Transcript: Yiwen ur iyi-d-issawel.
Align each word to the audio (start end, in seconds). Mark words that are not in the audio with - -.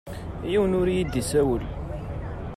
Yiwen 0.51 0.77
ur 0.79 0.87
iyi-d-issawel. 0.89 1.63